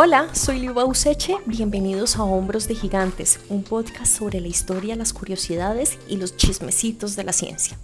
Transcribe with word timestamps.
Hola, 0.00 0.32
soy 0.32 0.60
Liuba 0.60 0.84
Useche, 0.84 1.38
bienvenidos 1.44 2.14
a 2.14 2.22
Hombros 2.22 2.68
de 2.68 2.76
Gigantes, 2.76 3.40
un 3.48 3.64
podcast 3.64 4.16
sobre 4.16 4.40
la 4.40 4.46
historia, 4.46 4.94
las 4.94 5.12
curiosidades 5.12 5.98
y 6.06 6.18
los 6.18 6.36
chismecitos 6.36 7.16
de 7.16 7.24
la 7.24 7.32
ciencia. 7.32 7.76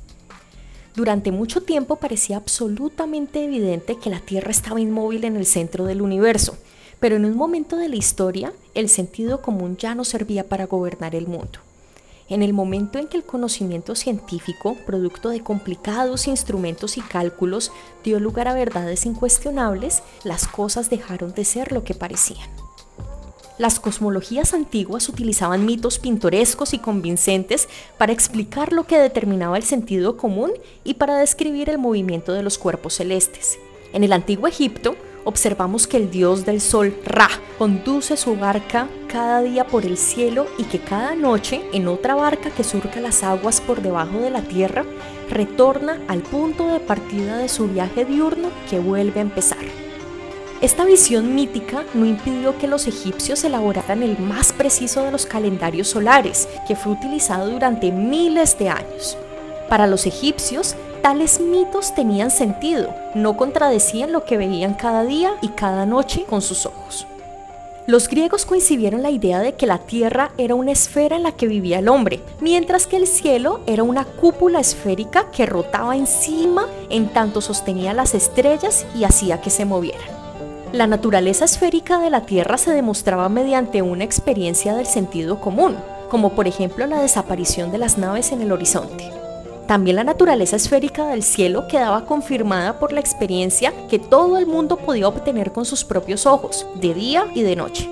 Durante 0.95 1.33
mucho 1.33 1.65
tiempo 1.65 1.97
parecía 1.97 2.37
absolutamente 2.37 3.43
evidente 3.43 3.97
que 3.97 4.11
la 4.11 4.21
Tierra 4.21 4.53
estaba 4.53 4.81
inmóvil 4.81 5.25
en 5.25 5.35
el 5.35 5.45
centro 5.45 5.87
del 5.87 6.03
universo, 6.03 6.57
pero 7.01 7.17
en 7.17 7.25
un 7.25 7.37
momento 7.37 7.77
de 7.77 7.89
la 7.89 7.97
historia 7.97 8.53
el 8.75 8.89
sentido 8.89 9.43
común 9.43 9.77
ya 9.77 9.97
no 9.97 10.05
servía 10.05 10.49
para 10.49 10.67
gobernar 10.67 11.17
el 11.17 11.27
mundo. 11.27 11.59
En 12.29 12.43
el 12.43 12.55
momento 12.55 12.99
en 12.99 13.07
que 13.07 13.19
el 13.19 13.25
conocimiento 13.25 13.95
científico, 13.95 14.77
producto 14.87 15.29
de 15.29 15.43
complicados 15.43 16.27
instrumentos 16.27 16.97
y 16.97 17.03
cálculos, 17.03 17.71
dio 18.03 18.19
lugar 18.19 18.49
a 18.49 18.55
verdades 18.55 19.05
incuestionables, 19.05 20.03
las 20.25 20.49
cosas 20.49 20.89
dejaron 20.89 21.35
de 21.35 21.45
ser 21.45 21.73
lo 21.73 21.85
que 21.85 21.95
parecían. 21.95 22.49
Las 23.57 23.79
cosmologías 23.79 24.53
antiguas 24.53 25.09
utilizaban 25.09 25.65
mitos 25.65 26.01
pintorescos 26.01 26.75
y 26.75 26.79
convincentes 26.79 27.69
para 27.99 28.13
explicar 28.13 28.73
lo 28.73 28.85
que 28.85 28.99
determinaba 28.99 29.57
el 29.57 29.63
sentido 29.63 30.17
común 30.17 30.51
y 30.83 30.95
para 30.95 31.19
describir 31.19 31.71
el 31.71 31.79
movimiento 31.79 32.33
de 32.33 32.43
los 32.43 32.59
cuerpos 32.59 32.95
celestes. 32.95 33.59
En 33.93 34.03
el 34.03 34.13
antiguo 34.13 34.49
Egipto, 34.49 34.97
observamos 35.25 35.87
que 35.87 35.97
el 35.97 36.11
dios 36.11 36.45
del 36.45 36.61
sol, 36.61 36.97
Ra, 37.05 37.29
conduce 37.59 38.17
su 38.17 38.37
barca 38.37 38.89
cada 39.09 39.43
día 39.43 39.67
por 39.67 39.85
el 39.85 39.97
cielo 39.97 40.47
y 40.59 40.65
que 40.65 40.79
cada 40.79 41.15
noche, 41.15 41.63
en 41.73 41.89
otra 41.89 42.15
barca 42.15 42.51
que 42.51 42.65
surca 42.65 43.01
las 43.01 43.23
aguas 43.23 43.61
por 43.61 43.83
debajo 43.83 44.19
de 44.19 44.31
la 44.31 44.43
tierra, 44.43 44.85
retorna 45.31 46.01
al 46.09 46.21
punto 46.21 46.69
de 46.69 46.81
partida 46.81 47.39
de 47.39 47.49
su 47.49 47.69
viaje 47.69 48.05
diurno 48.05 48.51
que 48.69 48.79
vuelve 48.79 49.21
a 49.21 49.23
empezar. 49.23 49.59
Esta 50.61 50.85
visión 50.85 51.35
mítica 51.35 51.85
no 51.95 52.07
impidió 52.07 52.57
que 52.59 52.69
los 52.69 52.87
egipcios 52.87 53.45
elaboraran 53.45 54.03
el 54.03 54.19
más 54.19 54.53
preciso 54.53 55.03
de 55.03 55.11
los 55.11 55.27
calendarios 55.27 55.89
solares, 55.89 56.49
que 56.67 56.77
fue 56.77 56.93
utilizado 56.93 57.51
durante 57.51 57.93
miles 57.93 58.59
de 58.59 58.71
años. 58.71 59.19
Para 59.69 59.87
los 59.87 60.07
egipcios, 60.07 60.77
tales 61.05 61.39
mitos 61.39 61.95
tenían 61.95 62.31
sentido, 62.31 62.95
no 63.15 63.37
contradecían 63.37 64.11
lo 64.11 64.25
que 64.25 64.39
veían 64.39 64.73
cada 64.73 65.05
día 65.05 65.35
y 65.43 65.49
cada 65.49 65.85
noche 65.85 66.25
con 66.25 66.41
sus 66.41 66.65
ojos. 66.65 67.07
Los 67.87 68.09
griegos 68.09 68.47
coincidieron 68.47 69.03
la 69.03 69.11
idea 69.11 69.41
de 69.41 69.53
que 69.53 69.67
la 69.67 69.77
tierra 69.77 70.31
era 70.39 70.55
una 70.55 70.73
esfera 70.73 71.17
en 71.17 71.23
la 71.23 71.33
que 71.33 71.47
vivía 71.47 71.81
el 71.81 71.89
hombre, 71.89 72.21
mientras 72.41 72.87
que 72.87 72.97
el 72.97 73.07
cielo 73.07 73.61
era 73.67 73.83
una 73.83 74.07
cúpula 74.07 74.61
esférica 74.61 75.31
que 75.31 75.45
rotaba 75.45 75.95
encima 75.95 76.69
en 76.89 77.09
tanto 77.09 77.43
sostenía 77.43 77.93
las 77.93 78.15
estrellas 78.15 78.87
y 78.97 79.05
hacía 79.05 79.43
que 79.43 79.51
se 79.51 79.67
movieran. 79.67 80.09
La 80.73 80.87
naturaleza 80.87 81.45
esférica 81.45 81.99
de 81.99 82.09
la 82.09 82.23
Tierra 82.23 82.57
se 82.57 82.71
demostraba 82.71 83.29
mediante 83.29 83.83
una 83.83 84.05
experiencia 84.05 84.75
del 84.75 84.87
sentido 84.87 85.39
común, 85.39 85.77
como 86.09 86.31
por 86.31 86.49
ejemplo 86.49 86.87
la 86.87 87.03
desaparición 87.03 87.73
de 87.73 87.77
las 87.77 87.99
naves 87.99 88.33
en 88.33 88.41
el 88.41 88.53
horizonte. 88.53 89.24
También 89.67 89.97
la 89.97 90.05
naturaleza 90.05 90.57
esférica 90.57 91.07
del 91.07 91.23
cielo 91.23 91.67
quedaba 91.69 92.05
confirmada 92.05 92.79
por 92.79 92.93
la 92.93 93.01
experiencia 93.01 93.73
que 93.89 93.99
todo 93.99 94.37
el 94.37 94.47
mundo 94.47 94.77
podía 94.77 95.09
obtener 95.09 95.53
con 95.53 95.65
sus 95.65 95.85
propios 95.85 96.27
ojos, 96.27 96.67
de 96.75 96.93
día 96.93 97.27
y 97.35 97.43
de 97.43 97.57
noche. 97.57 97.89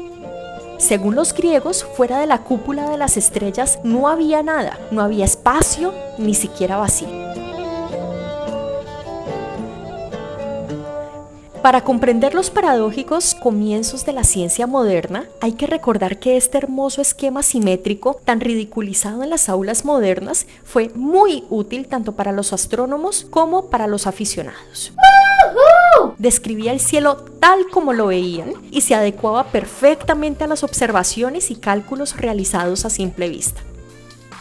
Según 0.76 1.14
los 1.14 1.32
griegos, 1.32 1.84
fuera 1.84 2.18
de 2.18 2.26
la 2.26 2.42
cúpula 2.42 2.90
de 2.90 2.98
las 2.98 3.16
estrellas 3.16 3.78
no 3.84 4.08
había 4.08 4.42
nada, 4.42 4.78
no 4.90 5.00
había 5.00 5.24
espacio, 5.24 5.94
ni 6.18 6.34
siquiera 6.34 6.76
vacío. 6.76 7.08
Para 11.62 11.84
comprender 11.84 12.34
los 12.34 12.50
paradójicos 12.50 13.36
comienzos 13.36 14.04
de 14.04 14.12
la 14.12 14.24
ciencia 14.24 14.66
moderna, 14.66 15.26
hay 15.40 15.52
que 15.52 15.68
recordar 15.68 16.18
que 16.18 16.36
este 16.36 16.58
hermoso 16.58 17.00
esquema 17.00 17.44
simétrico, 17.44 18.20
tan 18.24 18.40
ridiculizado 18.40 19.22
en 19.22 19.30
las 19.30 19.48
aulas 19.48 19.84
modernas, 19.84 20.48
fue 20.64 20.90
muy 20.96 21.44
útil 21.50 21.86
tanto 21.86 22.16
para 22.16 22.32
los 22.32 22.52
astrónomos 22.52 23.24
como 23.30 23.70
para 23.70 23.86
los 23.86 24.08
aficionados. 24.08 24.92
Describía 26.18 26.72
el 26.72 26.80
cielo 26.80 27.16
tal 27.38 27.68
como 27.72 27.92
lo 27.92 28.08
veían 28.08 28.54
y 28.72 28.80
se 28.80 28.96
adecuaba 28.96 29.44
perfectamente 29.44 30.42
a 30.42 30.48
las 30.48 30.64
observaciones 30.64 31.52
y 31.52 31.54
cálculos 31.54 32.16
realizados 32.16 32.84
a 32.84 32.90
simple 32.90 33.28
vista. 33.28 33.62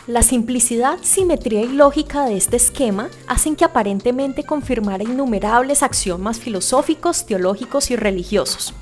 La 0.08 0.24
simplicidad, 0.24 0.98
simetría 1.04 1.62
y 1.62 1.68
lógica 1.68 2.26
de 2.26 2.36
este 2.36 2.58
esquema 2.58 3.10
hacen 3.28 3.56
que 3.56 3.66
aparentemente 3.66 4.44
confirmara 4.44 5.04
innumerables 5.04 5.84
axiomas 5.84 6.40
filosóficos, 6.40 7.28
teológicos 7.28 7.92
y 7.92 7.96
religiosos, 7.96 8.74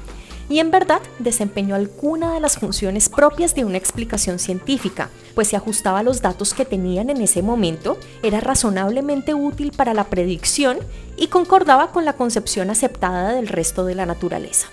y 0.47 0.59
en 0.59 0.71
verdad 0.71 1.01
desempeñó 1.19 1.75
alguna 1.75 2.33
de 2.33 2.39
las 2.39 2.57
funciones 2.57 3.09
propias 3.09 3.53
de 3.53 3.65
una 3.65 3.75
explicación 3.75 4.39
científica, 4.39 5.09
pues 5.35 5.49
se 5.49 5.57
ajustaba 5.57 5.99
a 5.99 6.03
los 6.03 6.21
datos 6.21 6.53
que 6.53 6.63
tenían 6.63 7.09
en 7.09 7.19
ese 7.19 7.41
momento, 7.41 7.97
era 8.23 8.39
razonablemente 8.39 9.33
útil 9.33 9.73
para 9.75 9.93
la 9.93 10.05
predicción 10.05 10.77
y 11.17 11.27
concordaba 11.27 11.91
con 11.91 12.05
la 12.05 12.13
concepción 12.13 12.69
aceptada 12.69 13.33
del 13.33 13.49
resto 13.49 13.83
de 13.83 13.95
la 13.95 14.05
naturaleza. 14.05 14.69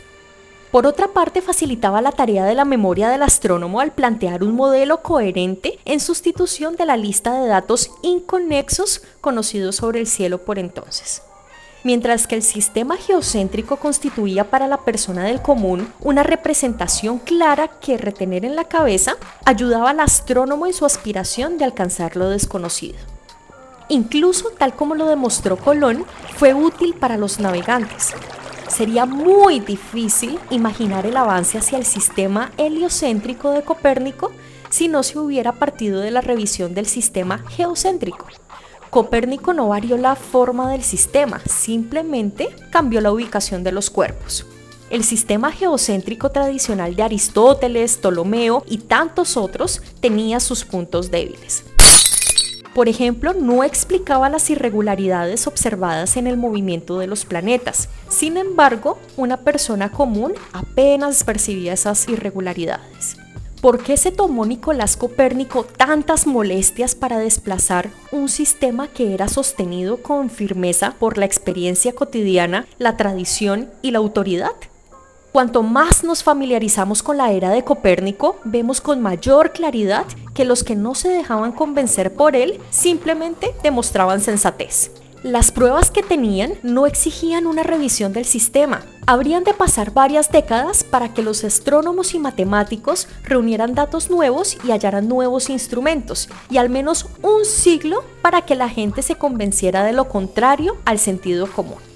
Por 0.77 0.87
otra 0.87 1.09
parte, 1.09 1.41
facilitaba 1.41 2.03
la 2.03 2.13
tarea 2.13 2.45
de 2.45 2.55
la 2.55 2.67
memoria 2.67 3.09
del 3.09 3.23
astrónomo 3.23 3.81
al 3.81 3.93
plantear 3.93 4.45
un 4.45 4.55
modelo 4.55 5.01
coherente 5.01 5.79
en 5.87 6.01
sustitución 6.01 6.77
de 6.77 6.85
la 6.85 6.99
lista 6.99 7.33
de 7.33 7.49
datos 7.49 7.93
inconexos 8.03 9.01
conocidos 9.23 9.77
sobre 9.77 10.01
el 10.01 10.07
cielo 10.07 10.37
por 10.37 10.59
entonces. 10.59 11.23
Mientras 11.83 12.27
que 12.27 12.35
el 12.35 12.43
sistema 12.43 12.99
geocéntrico 12.99 13.79
constituía 13.79 14.51
para 14.51 14.67
la 14.67 14.85
persona 14.85 15.25
del 15.25 15.41
común 15.41 15.91
una 16.03 16.23
representación 16.23 17.21
clara 17.21 17.69
que 17.81 17.97
retener 17.97 18.45
en 18.45 18.55
la 18.55 18.65
cabeza, 18.65 19.17
ayudaba 19.47 19.89
al 19.89 20.01
astrónomo 20.01 20.67
en 20.67 20.75
su 20.75 20.85
aspiración 20.85 21.57
de 21.57 21.65
alcanzar 21.65 22.17
lo 22.17 22.29
desconocido. 22.29 22.99
Incluso, 23.89 24.51
tal 24.51 24.75
como 24.75 24.95
lo 24.95 25.07
demostró 25.07 25.57
Colón, 25.57 26.05
fue 26.37 26.53
útil 26.53 26.93
para 26.93 27.17
los 27.17 27.41
navegantes, 27.41 28.13
Sería 28.69 29.07
muy 29.07 29.61
difícil 29.61 30.39
imaginar 30.51 31.07
el 31.07 31.17
avance 31.17 31.59
hacia 31.59 31.79
el 31.79 31.85
sistema 31.85 32.51
heliocéntrico 32.57 33.51
de 33.51 33.63
Copérnico 33.63 34.33
si 34.71 34.89
no 34.89 35.03
se 35.03 35.19
hubiera 35.19 35.53
partido 35.53 36.01
de 36.01 36.11
la 36.11 36.21
revisión 36.21 36.75
del 36.75 36.87
sistema 36.87 37.39
geocéntrico. 37.49 38.27
Copérnico 38.91 39.53
no 39.53 39.69
varió 39.69 39.97
la 39.97 40.17
forma 40.17 40.71
del 40.71 40.83
sistema, 40.83 41.41
simplemente 41.47 42.49
cambió 42.71 43.01
la 43.01 43.13
ubicación 43.13 43.63
de 43.63 43.73
los 43.73 43.91
cuerpos. 43.91 44.47
El 44.91 45.05
sistema 45.05 45.51
geocéntrico 45.53 46.31
tradicional 46.31 46.95
de 46.95 47.03
Aristóteles, 47.03 47.97
Ptolomeo 47.99 48.65
y 48.69 48.79
tantos 48.79 49.37
otros 49.37 49.83
tenía 50.01 50.39
sus 50.41 50.65
puntos 50.65 51.11
débiles. 51.11 51.65
Por 52.77 52.91
ejemplo, 52.91 53.33
no 53.33 53.65
explicaba 53.65 54.29
las 54.29 54.51
irregularidades 54.51 55.47
observadas 55.47 56.19
en 56.19 56.27
el 56.27 56.37
movimiento 56.37 56.99
de 56.99 57.07
los 57.07 57.25
planetas. 57.25 57.89
Sin 58.11 58.37
embargo, 58.37 58.99
una 59.17 59.39
persona 59.39 59.91
común 59.91 60.35
apenas 60.53 61.25
percibía 61.25 61.73
esas 61.73 62.07
irregularidades. 62.07 63.17
¿Por 63.63 63.83
qué 63.83 63.97
se 63.97 64.13
tomó 64.13 64.45
Nicolás 64.45 64.99
Copérnico 64.99 65.65
tantas 65.65 66.27
molestias 66.27 66.95
para 66.95 67.17
desplazar 67.19 67.89
un 68.13 68.29
sistema 68.29 68.89
que 68.89 69.15
era 69.15 69.29
sostenido 69.29 70.03
con 70.03 70.29
firmeza 70.29 70.97
por 70.99 71.17
la 71.17 71.25
experiencia 71.25 71.95
cotidiana, 71.95 72.67
la 72.77 72.99
tradición 72.99 73.71
y 73.81 73.93
la 73.93 74.01
autoridad? 74.01 74.53
Cuanto 75.37 75.63
más 75.63 76.03
nos 76.03 76.23
familiarizamos 76.23 77.03
con 77.03 77.19
la 77.19 77.31
era 77.31 77.51
de 77.51 77.63
Copérnico, 77.63 78.39
vemos 78.45 78.81
con 78.81 79.03
mayor 79.03 79.53
claridad 79.53 80.07
que 80.33 80.47
los 80.47 80.65
que 80.65 80.77
no 80.77 80.95
se 80.95 81.11
dejaban 81.11 81.53
convencer 81.53 82.15
por 82.15 82.35
él 82.35 82.59
simplemente 82.71 83.55
demostraban 83.63 84.23
sensatez. 84.23 84.93
Las 85.23 85.53
pruebas 85.53 85.91
que 85.91 86.03
tenían 86.03 86.55
no 86.63 86.87
exigían 86.87 87.47
una 87.47 87.65
revisión 87.65 88.15
del 88.15 88.25
sistema. 88.25 88.87
Habrían 89.07 89.45
de 89.45 89.53
pasar 89.53 89.93
varias 89.93 90.33
décadas 90.33 90.85
para 90.85 91.13
que 91.13 91.21
los 91.21 91.45
astrónomos 91.45 92.15
y 92.15 92.19
matemáticos 92.19 93.07
reunieran 93.23 93.75
datos 93.75 94.09
nuevos 94.09 94.57
y 94.65 94.71
hallaran 94.71 95.07
nuevos 95.07 95.51
instrumentos, 95.51 96.31
y 96.49 96.57
al 96.57 96.71
menos 96.71 97.09
un 97.21 97.45
siglo 97.45 98.05
para 98.23 98.41
que 98.41 98.55
la 98.55 98.71
gente 98.71 99.03
se 99.03 99.17
convenciera 99.17 99.85
de 99.85 99.93
lo 99.93 100.09
contrario 100.09 100.79
al 100.87 100.99
sentido 100.99 101.47
común. 101.47 101.96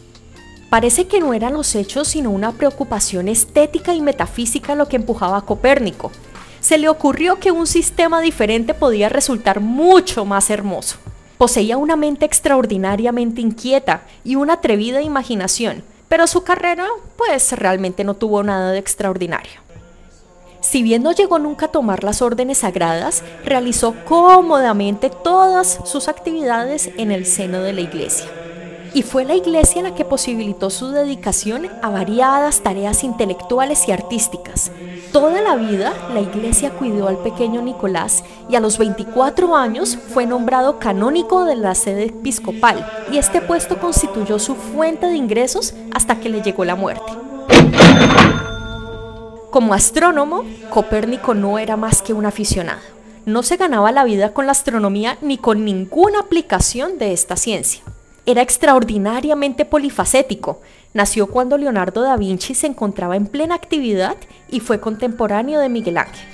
Parece 0.70 1.08
que 1.08 1.18
no 1.18 1.34
eran 1.34 1.54
los 1.54 1.74
hechos 1.74 2.06
sino 2.06 2.30
una 2.30 2.52
preocupación 2.52 3.26
estética 3.26 3.92
y 3.92 4.00
metafísica 4.00 4.76
lo 4.76 4.86
que 4.86 4.94
empujaba 4.94 5.38
a 5.38 5.42
Copérnico. 5.42 6.12
Se 6.60 6.78
le 6.78 6.88
ocurrió 6.88 7.40
que 7.40 7.50
un 7.50 7.66
sistema 7.66 8.20
diferente 8.20 8.72
podía 8.72 9.08
resultar 9.08 9.58
mucho 9.58 10.24
más 10.24 10.48
hermoso. 10.48 10.98
Poseía 11.38 11.76
una 11.76 11.96
mente 11.96 12.24
extraordinariamente 12.24 13.40
inquieta 13.40 14.02
y 14.22 14.36
una 14.36 14.54
atrevida 14.54 15.02
imaginación, 15.02 15.82
pero 16.08 16.28
su 16.28 16.44
carrera 16.44 16.86
pues 17.16 17.50
realmente 17.52 18.04
no 18.04 18.14
tuvo 18.14 18.44
nada 18.44 18.70
de 18.70 18.78
extraordinario. 18.78 19.60
Si 20.60 20.84
bien 20.84 21.02
no 21.02 21.10
llegó 21.10 21.40
nunca 21.40 21.66
a 21.66 21.72
tomar 21.72 22.04
las 22.04 22.22
órdenes 22.22 22.58
sagradas, 22.58 23.24
realizó 23.44 23.96
cómodamente 24.04 25.10
todas 25.10 25.80
sus 25.84 26.06
actividades 26.06 26.90
en 26.96 27.10
el 27.10 27.26
seno 27.26 27.60
de 27.62 27.72
la 27.72 27.80
iglesia. 27.80 28.26
Y 28.94 29.02
fue 29.02 29.24
la 29.24 29.34
iglesia 29.34 29.82
la 29.82 29.94
que 29.94 30.04
posibilitó 30.04 30.70
su 30.70 30.90
dedicación 30.90 31.68
a 31.82 31.90
variadas 31.90 32.60
tareas 32.60 33.04
intelectuales 33.04 33.86
y 33.88 33.92
artísticas. 33.92 34.72
Toda 35.12 35.40
la 35.42 35.56
vida 35.56 35.92
la 36.12 36.20
iglesia 36.20 36.70
cuidó 36.70 37.08
al 37.08 37.18
pequeño 37.18 37.62
Nicolás 37.62 38.24
y 38.48 38.56
a 38.56 38.60
los 38.60 38.78
24 38.78 39.56
años 39.56 39.98
fue 40.12 40.26
nombrado 40.26 40.78
canónico 40.78 41.44
de 41.44 41.56
la 41.56 41.74
sede 41.74 42.06
episcopal 42.06 42.86
y 43.10 43.18
este 43.18 43.40
puesto 43.40 43.78
constituyó 43.78 44.38
su 44.38 44.54
fuente 44.54 45.06
de 45.06 45.16
ingresos 45.16 45.74
hasta 45.92 46.20
que 46.20 46.28
le 46.28 46.42
llegó 46.42 46.64
la 46.64 46.76
muerte. 46.76 47.12
Como 49.50 49.74
astrónomo, 49.74 50.44
Copérnico 50.70 51.34
no 51.34 51.58
era 51.58 51.76
más 51.76 52.02
que 52.02 52.12
un 52.12 52.24
aficionado. 52.24 52.80
No 53.26 53.42
se 53.42 53.56
ganaba 53.56 53.90
la 53.92 54.04
vida 54.04 54.32
con 54.32 54.46
la 54.46 54.52
astronomía 54.52 55.18
ni 55.20 55.38
con 55.38 55.64
ninguna 55.64 56.20
aplicación 56.20 56.98
de 56.98 57.12
esta 57.12 57.36
ciencia. 57.36 57.82
Era 58.26 58.42
extraordinariamente 58.42 59.64
polifacético. 59.64 60.60
Nació 60.92 61.28
cuando 61.28 61.56
Leonardo 61.56 62.02
da 62.02 62.16
Vinci 62.16 62.54
se 62.54 62.66
encontraba 62.66 63.16
en 63.16 63.26
plena 63.26 63.54
actividad 63.54 64.16
y 64.50 64.60
fue 64.60 64.80
contemporáneo 64.80 65.60
de 65.60 65.68
Miguel 65.68 65.98
Ángel. 65.98 66.26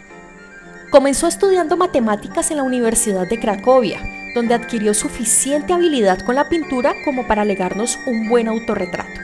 Comenzó 0.90 1.26
estudiando 1.26 1.76
matemáticas 1.76 2.50
en 2.50 2.58
la 2.58 2.62
Universidad 2.62 3.28
de 3.28 3.38
Cracovia, 3.38 4.00
donde 4.34 4.54
adquirió 4.54 4.94
suficiente 4.94 5.72
habilidad 5.72 6.24
con 6.24 6.34
la 6.34 6.48
pintura 6.48 6.94
como 7.04 7.26
para 7.26 7.44
legarnos 7.44 7.98
un 8.06 8.28
buen 8.28 8.48
autorretrato. 8.48 9.20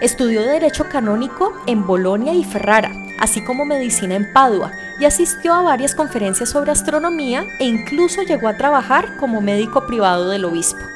Estudió 0.00 0.42
Derecho 0.42 0.88
Canónico 0.88 1.52
en 1.66 1.86
Bolonia 1.86 2.34
y 2.34 2.44
Ferrara, 2.44 2.92
así 3.18 3.42
como 3.42 3.64
Medicina 3.64 4.14
en 4.14 4.32
Padua, 4.32 4.72
y 4.98 5.04
asistió 5.04 5.54
a 5.54 5.62
varias 5.62 5.94
conferencias 5.94 6.50
sobre 6.50 6.72
astronomía 6.72 7.46
e 7.58 7.64
incluso 7.64 8.22
llegó 8.22 8.48
a 8.48 8.56
trabajar 8.56 9.16
como 9.18 9.40
médico 9.40 9.86
privado 9.86 10.28
del 10.28 10.44
obispo. 10.44 10.93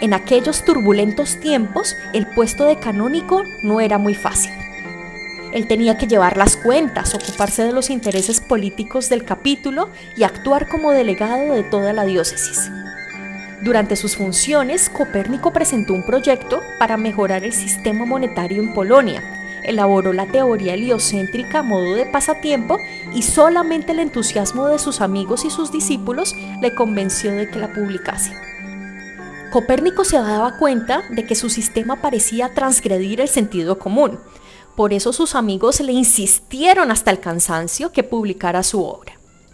En 0.00 0.12
aquellos 0.12 0.64
turbulentos 0.64 1.40
tiempos, 1.40 1.96
el 2.12 2.26
puesto 2.26 2.66
de 2.66 2.78
canónico 2.78 3.42
no 3.62 3.80
era 3.80 3.96
muy 3.96 4.14
fácil. 4.14 4.52
Él 5.52 5.66
tenía 5.66 5.96
que 5.96 6.06
llevar 6.06 6.36
las 6.36 6.56
cuentas, 6.56 7.14
ocuparse 7.14 7.64
de 7.64 7.72
los 7.72 7.88
intereses 7.88 8.40
políticos 8.40 9.08
del 9.08 9.24
capítulo 9.24 9.88
y 10.14 10.24
actuar 10.24 10.68
como 10.68 10.90
delegado 10.90 11.54
de 11.54 11.62
toda 11.62 11.94
la 11.94 12.04
diócesis. 12.04 12.70
Durante 13.62 13.96
sus 13.96 14.16
funciones, 14.16 14.90
Copérnico 14.90 15.54
presentó 15.54 15.94
un 15.94 16.04
proyecto 16.04 16.60
para 16.78 16.98
mejorar 16.98 17.42
el 17.42 17.54
sistema 17.54 18.04
monetario 18.04 18.62
en 18.62 18.74
Polonia, 18.74 19.22
elaboró 19.64 20.12
la 20.12 20.26
teoría 20.26 20.74
heliocéntrica 20.74 21.60
a 21.60 21.62
modo 21.62 21.94
de 21.94 22.04
pasatiempo 22.04 22.78
y 23.14 23.22
solamente 23.22 23.92
el 23.92 24.00
entusiasmo 24.00 24.68
de 24.68 24.78
sus 24.78 25.00
amigos 25.00 25.46
y 25.46 25.50
sus 25.50 25.72
discípulos 25.72 26.36
le 26.60 26.74
convenció 26.74 27.32
de 27.32 27.48
que 27.48 27.58
la 27.58 27.72
publicase. 27.72 28.32
Copérnico 29.50 30.04
se 30.04 30.18
daba 30.18 30.58
cuenta 30.58 31.02
de 31.10 31.24
que 31.24 31.34
su 31.34 31.48
sistema 31.50 32.02
parecía 32.02 32.52
transgredir 32.52 33.20
el 33.20 33.28
sentido 33.28 33.78
común. 33.78 34.18
Por 34.74 34.92
eso 34.92 35.12
sus 35.12 35.34
amigos 35.34 35.80
le 35.80 35.92
insistieron 35.92 36.90
hasta 36.90 37.10
el 37.10 37.20
cansancio 37.20 37.92
que 37.92 38.02
publicara 38.02 38.62
su 38.62 38.84
obra. 38.84 39.12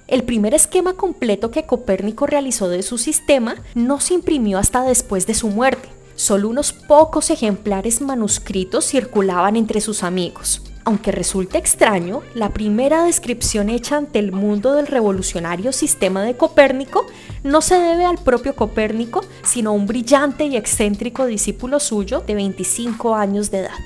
El 0.09 0.25
primer 0.25 0.55
esquema 0.55 0.95
completo 0.95 1.51
que 1.51 1.65
Copérnico 1.65 2.27
realizó 2.27 2.69
de 2.69 2.83
su 2.83 2.99
sistema 2.99 3.57
no 3.75 4.01
se 4.01 4.15
imprimió 4.15 4.59
hasta 4.59 4.83
después 4.83 5.27
de 5.27 5.35
su 5.35 5.49
muerte. 5.49 5.89
Solo 6.17 6.49
unos 6.49 6.73
pocos 6.73 7.31
ejemplares 7.31 8.01
manuscritos 8.01 8.87
circulaban 8.87 9.57
entre 9.57 9.81
sus 9.81 10.03
amigos. 10.03 10.63
Aunque 10.85 11.13
resulte 11.13 11.59
extraño, 11.59 12.23
la 12.35 12.49
primera 12.51 13.05
descripción 13.05 13.69
hecha 13.69 13.97
ante 13.97 14.19
el 14.19 14.33
mundo 14.33 14.73
del 14.75 14.89
revolucionario 14.89 15.73
sistema 15.73 16.23
de 16.23 16.37
Copérnico 16.37 17.07
no 17.45 17.61
se 17.61 17.77
debe 17.77 18.05
al 18.05 18.19
propio 18.19 18.57
Copérnico, 18.57 19.25
sino 19.45 19.71
a 19.71 19.75
un 19.75 19.87
brillante 19.87 20.45
y 20.47 20.57
excéntrico 20.57 21.27
discípulo 21.27 21.79
suyo 21.79 22.21
de 22.27 22.35
25 22.35 23.15
años 23.15 23.51
de 23.51 23.61
edad. 23.61 23.79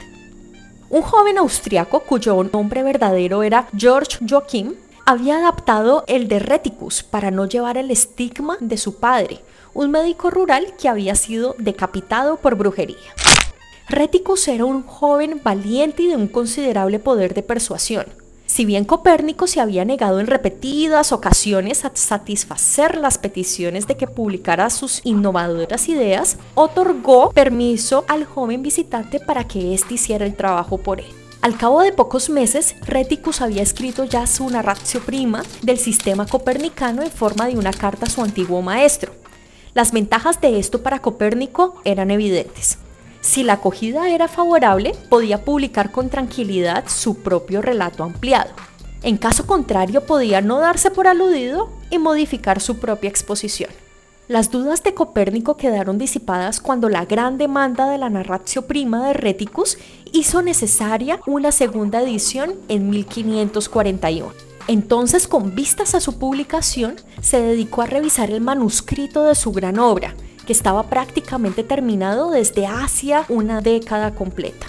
Un 0.88 1.02
joven 1.02 1.37
austriaco 1.37 2.00
cuyo 2.00 2.44
nombre 2.44 2.82
verdadero 2.82 3.42
era 3.42 3.69
George 3.76 4.19
Joachim 4.26 4.75
había 5.04 5.38
adaptado 5.38 6.04
el 6.06 6.28
de 6.28 6.38
Reticus 6.38 7.02
para 7.02 7.31
no 7.31 7.46
llevar 7.46 7.76
el 7.76 7.90
estigma 7.90 8.56
de 8.60 8.78
su 8.78 8.99
padre, 8.99 9.40
un 9.75 9.90
médico 9.90 10.31
rural 10.31 10.75
que 10.81 10.88
había 10.88 11.14
sido 11.14 11.54
decapitado 11.58 12.37
por 12.38 12.54
brujería. 12.54 12.96
Reticus 13.88 14.49
era 14.49 14.65
un 14.65 14.83
joven 14.85 15.41
valiente 15.44 16.03
y 16.03 16.09
de 16.09 16.17
un 16.17 16.27
considerable 16.27 16.99
poder 16.99 17.35
de 17.35 17.44
persuasión. 17.44 18.06
Si 18.44 18.65
bien 18.65 18.85
Copérnico 18.85 19.47
se 19.47 19.61
había 19.61 19.85
negado 19.85 20.19
en 20.19 20.27
repetidas 20.27 21.12
ocasiones 21.12 21.85
a 21.85 21.93
satisfacer 21.94 22.97
las 22.97 23.19
peticiones 23.19 23.87
de 23.87 23.97
que 23.97 24.09
publicara 24.09 24.71
sus 24.71 25.03
innovadoras 25.05 25.88
ideas, 25.88 26.37
otorgó 26.56 27.31
permiso 27.31 28.05
al 28.09 28.25
joven 28.25 28.62
visitante 28.62 29.21
para 29.21 29.47
que 29.47 29.73
éste 29.75 29.94
hiciera 29.94 30.27
el 30.27 30.35
trabajo 30.35 30.79
por 30.79 30.99
él. 30.99 31.06
Al 31.41 31.56
cabo 31.56 31.83
de 31.83 31.93
pocos 31.93 32.29
meses, 32.29 32.75
Reticus 32.87 33.41
había 33.41 33.62
escrito 33.62 34.03
ya 34.03 34.27
su 34.27 34.50
narratio 34.50 35.00
prima 35.00 35.44
del 35.62 35.79
sistema 35.79 36.27
copernicano 36.27 37.03
en 37.03 37.11
forma 37.12 37.47
de 37.47 37.56
una 37.56 37.73
carta 37.73 38.06
a 38.06 38.11
su 38.11 38.21
antiguo 38.21 38.62
maestro. 38.62 39.12
Las 39.75 39.93
ventajas 39.93 40.41
de 40.41 40.59
esto 40.59 40.83
para 40.83 41.00
Copérnico 41.00 41.81
eran 41.85 42.11
evidentes. 42.11 42.79
Si 43.26 43.43
la 43.43 43.55
acogida 43.55 44.08
era 44.08 44.28
favorable, 44.28 44.94
podía 45.11 45.44
publicar 45.44 45.90
con 45.90 46.11
tranquilidad 46.11 46.84
su 46.87 47.25
propio 47.25 47.61
relato 47.61 48.05
ampliado. 48.05 48.50
En 49.02 49.17
caso 49.17 49.49
contrario, 49.49 50.06
podía 50.06 50.40
no 50.40 50.61
darse 50.61 50.93
por 50.93 51.08
aludido 51.08 51.69
y 51.90 51.99
modificar 51.99 52.61
su 52.61 52.78
propia 52.78 53.11
exposición. 53.11 53.69
Las 54.28 54.52
dudas 54.52 54.84
de 54.84 54.94
Copérnico 54.94 55.56
quedaron 55.56 55.99
disipadas 55.99 56.61
cuando 56.61 56.88
la 56.88 57.05
gran 57.05 57.37
demanda 57.37 57.90
de 57.90 57.99
la 57.99 58.11
narratio 58.11 58.69
prima 58.69 59.05
de 59.08 59.12
Reticus 59.12 59.76
hizo 60.12 60.40
necesaria 60.40 61.19
una 61.26 61.50
segunda 61.50 62.00
edición 62.02 62.55
en 62.69 62.88
1541. 62.90 64.32
Entonces, 64.69 65.26
con 65.26 65.52
vistas 65.56 65.96
a 65.96 66.00
su 66.00 66.17
publicación, 66.20 66.95
se 67.21 67.40
dedicó 67.40 67.83
a 67.83 67.87
revisar 67.87 68.30
el 68.30 68.40
manuscrito 68.40 69.25
de 69.25 69.35
su 69.35 69.50
gran 69.50 69.80
obra, 69.80 70.14
que 70.47 70.53
estaba 70.53 70.85
prácticamente 70.85 71.65
terminado 71.65 72.31
desde 72.31 72.67
hacia 72.67 73.25
una 73.29 73.61
década 73.61 74.15
completa. 74.15 74.67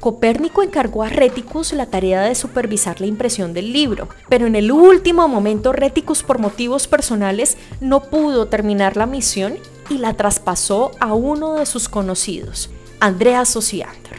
Copérnico 0.00 0.62
encargó 0.62 1.02
a 1.02 1.08
Reticus 1.08 1.72
la 1.72 1.86
tarea 1.86 2.20
de 2.20 2.34
supervisar 2.34 3.00
la 3.00 3.06
impresión 3.06 3.54
del 3.54 3.72
libro, 3.72 4.08
pero 4.28 4.46
en 4.46 4.54
el 4.54 4.70
último 4.70 5.28
momento 5.28 5.72
Reticus 5.72 6.22
por 6.22 6.38
motivos 6.38 6.86
personales 6.86 7.56
no 7.80 8.00
pudo 8.00 8.46
terminar 8.48 8.98
la 8.98 9.06
misión 9.06 9.54
y 9.88 9.96
la 9.96 10.12
traspasó 10.12 10.90
a 11.00 11.14
uno 11.14 11.54
de 11.54 11.64
sus 11.64 11.88
conocidos, 11.88 12.68
Andreas 13.00 13.56
Osiander. 13.56 14.18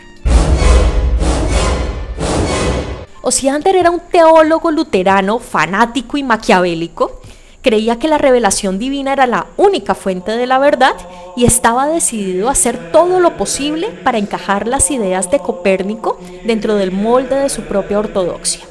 Osiander 3.22 3.76
era 3.76 3.92
un 3.92 4.00
teólogo 4.00 4.72
luterano 4.72 5.38
fanático 5.40 6.18
y 6.18 6.24
maquiavélico 6.24 7.22
creía 7.66 7.98
que 7.98 8.08
la 8.08 8.20
revelación 8.20 8.78
divina 8.78 9.14
era 9.14 9.26
la 9.26 9.48
única 9.58 9.96
fuente 9.96 10.34
de 10.34 10.46
la 10.46 10.60
verdad 10.60 10.94
y 11.36 11.46
estaba 11.46 11.88
decidido 11.88 12.48
a 12.48 12.52
hacer 12.52 12.92
todo 12.92 13.20
lo 13.20 13.38
posible 13.38 13.88
para 14.04 14.20
encajar 14.20 14.68
las 14.68 14.92
ideas 14.92 15.32
de 15.32 15.40
Copérnico 15.40 16.20
dentro 16.46 16.76
del 16.76 16.92
molde 16.92 17.38
de 17.38 17.50
su 17.50 17.64
propia 17.64 17.98
ortodoxia. 17.98 18.62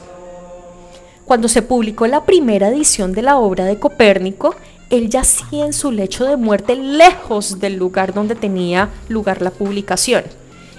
Cuando 1.25 1.49
se 1.49 1.63
publicó 1.63 2.07
la 2.07 2.25
primera 2.25 2.69
edición 2.69 3.13
de 3.13 3.23
la 3.23 3.37
obra 3.37 3.65
de 3.65 3.81
Copérnico, 3.81 4.55
él 4.91 5.11
yacía 5.11 5.67
en 5.67 5.73
su 5.73 5.91
lecho 5.91 6.25
de 6.25 6.37
muerte 6.37 6.77
lejos 6.77 7.59
del 7.59 7.75
lugar 7.75 8.15
donde 8.15 8.37
tenía 8.37 8.91
lugar 9.09 9.43
la 9.43 9.51
publicación, 9.51 10.23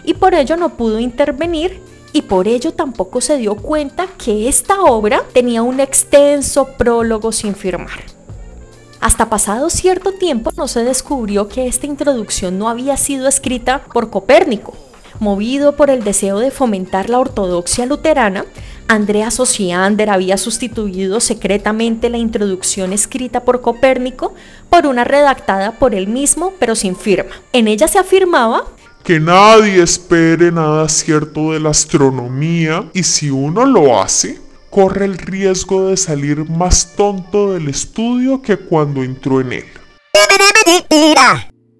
y 0.05 0.13
por 0.13 0.36
ello 0.36 0.55
no 0.55 0.77
pudo 0.77 1.01
intervenir 1.01 1.81
y 2.15 2.22
por 2.22 2.48
ello 2.48 2.72
tampoco 2.72 3.19
se 3.19 3.36
dio 3.36 3.55
cuenta 3.55 4.07
que 4.07 4.48
esta 4.48 4.79
obra 4.84 5.24
tenía 5.34 5.63
un 5.63 5.81
extenso 5.81 6.69
prólogo 6.77 7.34
sin 7.34 7.55
firmar. 7.55 8.05
Hasta 9.01 9.29
pasado 9.29 9.69
cierto 9.69 10.13
tiempo 10.13 10.50
no 10.55 10.69
se 10.69 10.86
descubrió 10.86 11.50
que 11.50 11.67
esta 11.67 11.88
introducción 11.88 12.57
no 12.57 12.69
había 12.69 12.95
sido 12.95 13.27
escrita 13.27 13.84
por 13.91 14.12
Copérnico. 14.12 14.74
Movido 15.19 15.75
por 15.75 15.89
el 15.89 16.05
deseo 16.05 16.39
de 16.39 16.51
fomentar 16.51 17.10
la 17.10 17.19
ortodoxia 17.19 17.86
luterana, 17.86 18.45
Andreas 18.88 19.38
Osiander 19.41 20.10
había 20.10 20.38
sustituido 20.38 21.19
secretamente 21.19 22.10
la 22.10 22.17
introducción 22.17 22.93
escrita 22.93 23.43
por 23.43 23.60
Copérnico 23.60 24.34
por 24.69 24.88
una 24.88 25.03
redactada 25.03 25.74
por 25.74 25.93
él 25.93 26.07
mismo 26.07 26.53
pero 26.60 26.75
sin 26.75 26.95
firma. 26.95 27.36
En 27.51 27.67
ella 27.67 27.89
se 27.89 28.00
afirmaba 28.00 28.63
que 29.05 29.19
nadie 29.19 29.83
espere 29.83 30.51
nada 30.51 30.89
cierto 30.89 31.51
de 31.51 31.59
la 31.59 31.69
astronomía 31.69 32.89
y 32.91 33.03
si 33.03 33.29
uno 33.29 33.63
lo 33.63 34.01
hace, 34.01 34.41
corre 34.71 35.05
el 35.05 35.19
riesgo 35.19 35.89
de 35.89 35.95
salir 35.95 36.50
más 36.50 36.95
tonto 36.95 37.53
del 37.53 37.69
estudio 37.69 38.41
que 38.41 38.57
cuando 38.57 39.03
entró 39.03 39.41
en 39.41 39.53
él. 39.53 39.65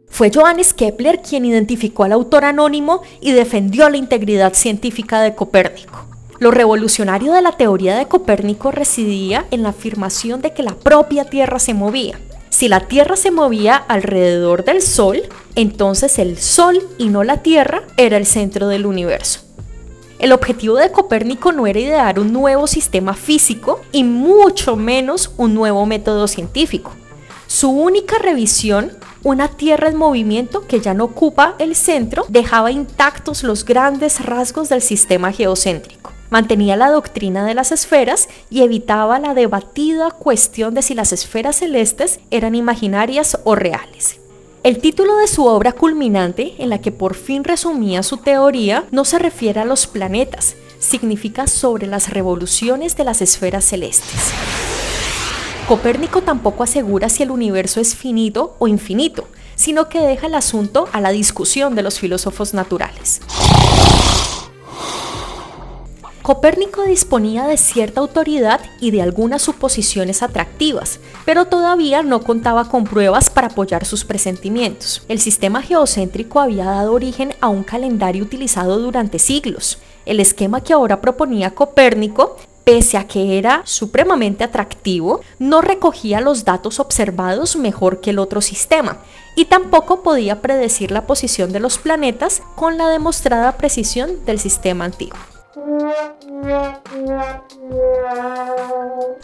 Fue 0.08 0.32
Johannes 0.32 0.76
Kepler 0.76 1.20
quien 1.28 1.46
identificó 1.46 2.04
al 2.04 2.12
autor 2.12 2.46
anónimo 2.46 3.02
y 3.20 3.32
defendió 3.32 3.90
la 3.90 3.98
integridad 3.98 4.54
científica 4.54 5.20
de 5.22 5.34
Copérnico. 5.34 6.06
Lo 6.38 6.52
revolucionario 6.52 7.34
de 7.34 7.42
la 7.42 7.54
teoría 7.54 7.98
de 7.98 8.06
Copérnico 8.06 8.70
residía 8.70 9.48
en 9.50 9.64
la 9.64 9.70
afirmación 9.70 10.42
de 10.42 10.54
que 10.54 10.62
la 10.62 10.76
propia 10.76 11.26
Tierra 11.26 11.58
se 11.58 11.74
movía. 11.74 12.20
Si 12.56 12.70
la 12.70 12.88
Tierra 12.88 13.18
se 13.18 13.32
movía 13.32 13.76
alrededor 13.76 14.64
del 14.64 14.82
Sol, 14.82 15.24
entonces 15.56 16.18
el 16.20 16.38
Sol 16.38 16.88
y 16.98 17.10
no 17.10 17.26
la 17.26 17.42
Tierra 17.44 17.84
era 17.98 18.16
el 18.16 18.26
centro 18.26 18.70
del 18.70 18.86
universo. 18.86 19.42
El 20.20 20.32
objetivo 20.32 20.78
de 20.78 20.90
Copérnico 20.90 21.52
no 21.52 21.68
era 21.68 21.82
idear 21.82 22.18
un 22.18 22.32
nuevo 22.32 22.66
sistema 22.66 23.14
físico 23.14 23.82
y 23.92 24.06
mucho 24.06 24.78
menos 24.78 25.32
un 25.36 25.54
nuevo 25.54 25.86
método 25.86 26.30
científico. 26.30 26.92
Su 27.46 27.72
única 27.72 28.20
revisión, 28.20 28.94
una 29.22 29.50
Tierra 29.50 29.90
en 29.90 29.98
movimiento 29.98 30.66
que 30.66 30.80
ya 30.80 30.94
no 30.94 31.04
ocupa 31.04 31.56
el 31.60 31.76
centro, 31.76 32.26
dejaba 32.30 32.72
intactos 32.72 33.44
los 33.44 33.66
grandes 33.66 34.24
rasgos 34.24 34.70
del 34.70 34.82
sistema 34.82 35.34
geocéntrico. 35.34 36.15
Mantenía 36.36 36.76
la 36.76 36.90
doctrina 36.90 37.46
de 37.46 37.54
las 37.54 37.72
esferas 37.72 38.28
y 38.50 38.64
evitaba 38.64 39.20
la 39.20 39.34
debatida 39.34 40.12
cuestión 40.12 40.74
de 40.74 40.82
si 40.82 40.94
las 40.94 41.14
esferas 41.14 41.56
celestes 41.56 42.20
eran 42.30 42.56
imaginarias 42.56 43.40
o 43.46 43.56
reales. 43.56 44.18
El 44.62 44.80
título 44.80 45.16
de 45.16 45.28
su 45.28 45.46
obra 45.46 45.72
culminante, 45.72 46.54
en 46.58 46.70
la 46.70 46.82
que 46.82 46.92
por 46.92 47.16
fin 47.16 47.46
resumía 47.46 48.04
su 48.04 48.18
teoría, 48.18 48.84
no 48.92 49.06
se 49.06 49.18
refiere 49.18 49.62
a 49.62 49.66
los 49.66 49.88
planetas, 49.88 50.58
significa 50.78 51.48
sobre 51.48 51.88
las 51.88 52.10
revoluciones 52.10 52.98
de 52.98 53.06
las 53.06 53.22
esferas 53.22 53.64
celestes. 53.64 54.34
Copérnico 55.70 56.22
tampoco 56.22 56.64
asegura 56.64 57.08
si 57.08 57.24
el 57.24 57.32
universo 57.32 57.80
es 57.80 57.96
finito 57.96 58.58
o 58.60 58.68
infinito, 58.68 59.26
sino 59.56 59.88
que 59.88 60.02
deja 60.02 60.28
el 60.28 60.36
asunto 60.36 60.90
a 60.92 61.00
la 61.00 61.12
discusión 61.12 61.76
de 61.76 61.84
los 61.84 61.98
filósofos 61.98 62.54
naturales. 62.54 63.22
Copérnico 66.26 66.82
disponía 66.86 67.46
de 67.46 67.56
cierta 67.56 68.02
autoridad 68.02 68.60
y 68.82 68.90
de 68.90 69.04
algunas 69.04 69.44
suposiciones 69.44 70.24
atractivas, 70.24 71.00
pero 71.24 71.46
todavía 71.46 72.02
no 72.02 72.24
contaba 72.24 72.68
con 72.68 72.84
pruebas 72.84 73.30
para 73.30 73.50
apoyar 73.50 73.86
sus 73.86 74.06
presentimientos. 74.06 75.04
El 75.08 75.20
sistema 75.20 75.62
geocéntrico 75.62 76.40
había 76.40 76.66
dado 76.66 76.94
origen 76.94 77.36
a 77.42 77.50
un 77.50 77.64
calendario 77.64 78.24
utilizado 78.24 78.80
durante 78.80 79.20
siglos. 79.20 79.78
El 80.08 80.20
esquema 80.20 80.62
que 80.62 80.74
ahora 80.74 81.00
proponía 81.00 81.52
Copérnico 81.52 82.38
pese 82.64 82.98
a 82.98 83.06
que 83.06 83.38
era 83.38 83.62
supremamente 83.66 84.44
atractivo, 84.44 85.22
no 85.38 85.62
recogía 85.62 86.22
los 86.22 86.44
datos 86.44 86.80
observados 86.80 87.56
mejor 87.56 88.02
que 88.02 88.10
el 88.10 88.18
otro 88.18 88.42
sistema 88.42 88.98
y 89.36 89.46
tampoco 89.46 90.02
podía 90.02 90.42
predecir 90.42 90.90
la 90.90 91.06
posición 91.06 91.52
de 91.52 91.60
los 91.60 91.78
planetas 91.78 92.42
con 92.56 92.80
la 92.80 92.90
demostrada 92.90 93.56
precisión 93.58 94.26
del 94.26 94.40
sistema 94.40 94.86
antiguo. 94.86 95.35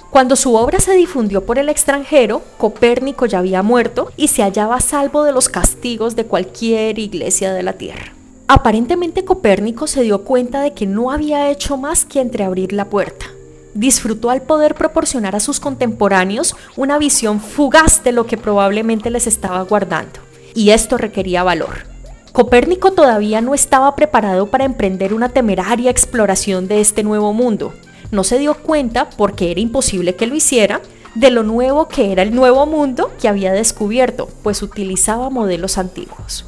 Cuando 0.10 0.36
su 0.36 0.56
obra 0.56 0.80
se 0.80 0.94
difundió 0.94 1.46
por 1.46 1.58
el 1.58 1.70
extranjero, 1.70 2.42
Copérnico 2.58 3.26
ya 3.26 3.40
había 3.40 3.64
muerto 3.64 4.12
y 4.18 4.28
se 4.28 4.44
hallaba 4.44 4.76
a 4.76 4.82
salvo 4.82 5.24
de 5.24 5.32
los 5.32 5.50
castigos 5.50 6.16
de 6.16 6.26
cualquier 6.26 7.00
iglesia 7.00 7.54
de 7.54 7.64
la 7.64 7.74
Tierra. 7.74 8.14
Aparentemente 8.48 9.24
Copérnico 9.24 9.88
se 9.88 10.04
dio 10.04 10.24
cuenta 10.24 10.62
de 10.62 10.74
que 10.74 10.86
no 10.86 11.12
había 11.12 11.50
hecho 11.50 11.78
más 11.78 12.06
que 12.06 12.20
entreabrir 12.20 12.74
la 12.74 12.86
puerta. 12.86 13.28
Disfrutó 13.74 14.30
al 14.30 14.42
poder 14.42 14.76
proporcionar 14.76 15.36
a 15.36 15.40
sus 15.40 15.62
contemporáneos 15.62 16.56
una 16.76 16.98
visión 16.98 17.40
fugaz 17.40 18.04
de 18.04 18.12
lo 18.12 18.26
que 18.26 18.38
probablemente 18.38 19.10
les 19.10 19.28
estaba 19.28 19.62
guardando, 19.62 20.20
y 20.54 20.72
esto 20.72 20.98
requería 20.98 21.44
valor. 21.44 21.91
Copérnico 22.32 22.92
todavía 22.92 23.42
no 23.42 23.54
estaba 23.54 23.94
preparado 23.96 24.48
para 24.48 24.64
emprender 24.64 25.14
una 25.14 25.30
temeraria 25.30 25.92
exploración 25.92 26.70
de 26.70 26.80
este 26.80 27.04
nuevo 27.04 27.34
mundo. 27.34 27.74
No 28.10 28.24
se 28.24 28.40
dio 28.40 28.56
cuenta, 28.56 29.10
porque 29.10 29.52
era 29.52 29.60
imposible 29.60 30.16
que 30.16 30.28
lo 30.28 30.36
hiciera, 30.36 30.82
de 31.14 31.30
lo 31.30 31.44
nuevo 31.44 31.90
que 31.90 32.14
era 32.14 32.24
el 32.24 32.34
nuevo 32.34 32.66
mundo 32.66 33.12
que 33.20 33.28
había 33.28 33.52
descubierto, 33.52 34.30
pues 34.44 34.62
utilizaba 34.62 35.30
modelos 35.30 35.78
antiguos. 35.78 36.46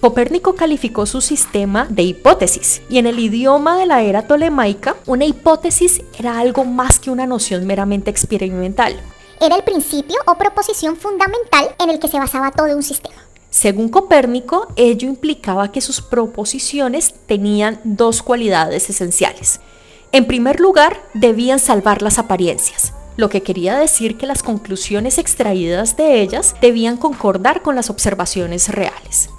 Copérnico 0.00 0.54
calificó 0.54 1.04
su 1.04 1.20
sistema 1.20 1.86
de 1.90 2.02
hipótesis, 2.02 2.80
y 2.88 2.96
en 2.96 3.06
el 3.06 3.18
idioma 3.18 3.76
de 3.76 3.84
la 3.84 4.02
era 4.02 4.26
tolemaica, 4.26 4.96
una 5.04 5.26
hipótesis 5.26 6.00
era 6.18 6.38
algo 6.38 6.64
más 6.64 6.98
que 7.00 7.10
una 7.10 7.26
noción 7.26 7.66
meramente 7.66 8.10
experimental. 8.10 8.98
Era 9.40 9.56
el 9.56 9.62
principio 9.62 10.16
o 10.26 10.36
proposición 10.36 10.96
fundamental 10.96 11.74
en 11.78 11.90
el 11.90 11.98
que 11.98 12.08
se 12.08 12.18
basaba 12.18 12.50
todo 12.50 12.74
un 12.74 12.82
sistema. 12.82 13.25
Según 13.56 13.88
Copérnico, 13.88 14.68
ello 14.76 15.08
implicaba 15.08 15.72
que 15.72 15.80
sus 15.80 16.02
proposiciones 16.02 17.14
tenían 17.24 17.80
dos 17.84 18.22
cualidades 18.22 18.90
esenciales. 18.90 19.60
En 20.12 20.26
primer 20.26 20.60
lugar, 20.60 21.00
debían 21.14 21.58
salvar 21.58 22.02
las 22.02 22.18
apariencias, 22.18 22.92
lo 23.16 23.30
que 23.30 23.42
quería 23.42 23.78
decir 23.78 24.18
que 24.18 24.26
las 24.26 24.42
conclusiones 24.42 25.16
extraídas 25.16 25.96
de 25.96 26.20
ellas 26.20 26.54
debían 26.60 26.98
concordar 26.98 27.62
con 27.62 27.76
las 27.76 27.88
observaciones 27.88 28.68
reales. 28.68 29.30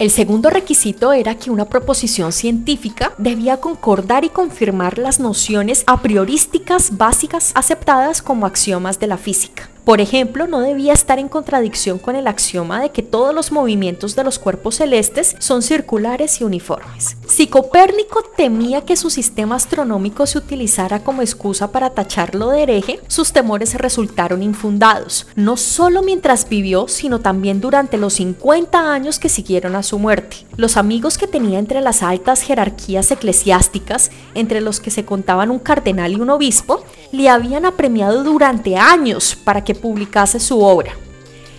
El 0.00 0.10
segundo 0.10 0.50
requisito 0.50 1.12
era 1.12 1.36
que 1.36 1.52
una 1.52 1.66
proposición 1.66 2.32
científica 2.32 3.12
debía 3.18 3.58
concordar 3.58 4.24
y 4.24 4.30
confirmar 4.30 4.98
las 4.98 5.20
nociones 5.20 5.84
a 5.86 6.02
priorísticas 6.02 6.96
básicas 6.96 7.52
aceptadas 7.54 8.20
como 8.20 8.46
axiomas 8.46 8.98
de 8.98 9.06
la 9.06 9.16
física. 9.16 9.70
Por 9.84 10.00
ejemplo, 10.00 10.46
no 10.46 10.60
debía 10.60 10.94
estar 10.94 11.18
en 11.18 11.28
contradicción 11.28 11.98
con 11.98 12.16
el 12.16 12.26
axioma 12.26 12.80
de 12.80 12.90
que 12.90 13.02
todos 13.02 13.34
los 13.34 13.52
movimientos 13.52 14.16
de 14.16 14.24
los 14.24 14.38
cuerpos 14.38 14.76
celestes 14.76 15.36
son 15.40 15.60
circulares 15.60 16.40
y 16.40 16.44
uniformes. 16.44 17.18
Si 17.26 17.48
Copérnico 17.48 18.22
temía 18.34 18.80
que 18.80 18.96
su 18.96 19.10
sistema 19.10 19.56
astronómico 19.56 20.24
se 20.24 20.38
utilizara 20.38 21.04
como 21.04 21.20
excusa 21.20 21.70
para 21.70 21.90
tacharlo 21.90 22.48
de 22.48 22.62
hereje, 22.62 23.00
sus 23.08 23.34
temores 23.34 23.74
resultaron 23.74 24.42
infundados, 24.42 25.26
no 25.36 25.58
solo 25.58 26.02
mientras 26.02 26.48
vivió, 26.48 26.88
sino 26.88 27.20
también 27.20 27.60
durante 27.60 27.98
los 27.98 28.14
50 28.14 28.90
años 28.90 29.18
que 29.18 29.28
siguieron 29.28 29.76
a 29.76 29.82
su 29.82 29.98
muerte. 29.98 30.46
Los 30.56 30.78
amigos 30.78 31.18
que 31.18 31.26
tenía 31.26 31.58
entre 31.58 31.82
las 31.82 32.02
altas 32.02 32.40
jerarquías 32.40 33.10
eclesiásticas, 33.10 34.10
entre 34.34 34.62
los 34.62 34.80
que 34.80 34.90
se 34.90 35.04
contaban 35.04 35.50
un 35.50 35.58
cardenal 35.58 36.12
y 36.12 36.20
un 36.20 36.30
obispo, 36.30 36.82
le 37.12 37.28
habían 37.28 37.66
apremiado 37.66 38.24
durante 38.24 38.76
años 38.76 39.36
para 39.36 39.62
publicase 39.74 40.40
su 40.40 40.60
obra. 40.60 40.92